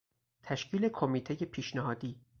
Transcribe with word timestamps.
تشکیل 0.43 0.89
کمیتهی 0.89 1.45
پیشنهادی 1.45 2.21